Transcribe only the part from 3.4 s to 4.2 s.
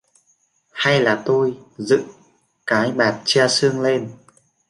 sương lên